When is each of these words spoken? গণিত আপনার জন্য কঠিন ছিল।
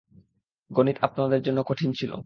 গণিত 0.71 0.97
আপনার 1.01 1.41
জন্য 1.41 1.59
কঠিন 1.63 1.89
ছিল। 1.93 2.11